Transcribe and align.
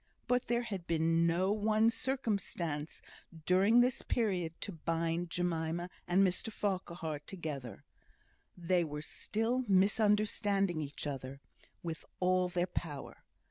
But 0.27 0.47
there 0.47 0.63
had 0.63 0.87
been 0.87 1.27
no 1.27 1.51
one 1.51 1.91
circumstance 1.91 3.03
during 3.45 3.81
this 3.81 4.01
period 4.01 4.59
to 4.61 4.71
bind 4.71 5.29
Jemima 5.29 5.91
and 6.07 6.25
Mr 6.25 6.51
Farquhar 6.51 7.19
together. 7.19 7.83
They 8.57 8.83
were 8.83 9.03
still 9.03 9.63
misunderstanding 9.67 10.81
each 10.81 11.05
other 11.05 11.39
with 11.83 12.03
all 12.19 12.49
their 12.49 12.65
power. 12.65 13.23